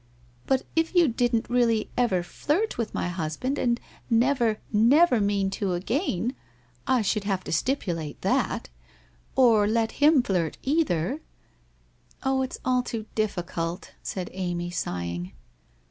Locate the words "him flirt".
10.01-10.57